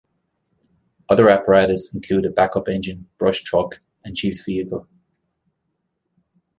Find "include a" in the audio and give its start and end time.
1.93-2.31